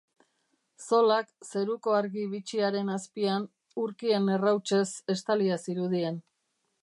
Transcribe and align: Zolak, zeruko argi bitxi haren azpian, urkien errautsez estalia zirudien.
Zolak, 0.83 1.27
zeruko 1.49 1.93
argi 1.97 2.23
bitxi 2.31 2.63
haren 2.69 2.89
azpian, 2.95 3.45
urkien 3.83 4.33
errautsez 4.37 4.85
estalia 5.17 5.61
zirudien. 5.69 6.19